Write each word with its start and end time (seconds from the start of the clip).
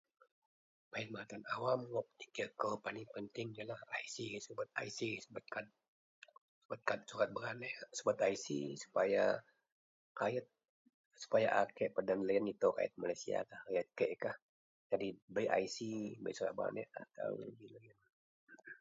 Perkhidmatan 0.91 1.41
awam 1.55 1.79
wak 1.95 2.07
penikir 2.15 2.47
kou 2.61 2.73
paling 2.85 3.07
penting 3.15 3.47
yenlah 3.57 3.81
IC, 4.01 4.17
subet 4.45 4.69
IC, 4.87 4.99
subet 5.23 5.45
kad, 6.83 6.99
surat 7.09 7.29
beraneak, 7.35 7.75
subet 7.97 8.17
IC 8.33 8.47
supaya 8.83 9.23
rayet, 10.19 10.47
supaya 11.23 11.47
a 11.61 11.61
kek 11.77 11.91
peden 11.95 12.21
loyen 12.25 12.49
itou 12.53 12.73
rayet 12.77 12.93
Malaysiakah, 13.01 13.61
rayet 13.69 13.87
kek 13.97 14.11
kah. 14.23 14.35
Jadi 14.89 15.07
bei 15.35 15.45
IC 15.63 15.77
bei 16.23 16.33
surat 16.37 16.53
beranakkah 16.57 17.05
taou 17.15 17.39
ji 17.57 17.65
loyen, 17.73 17.97